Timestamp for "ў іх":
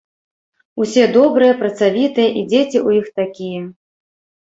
2.87-3.15